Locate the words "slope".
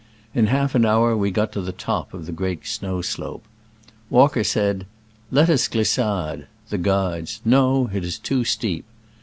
3.03-3.43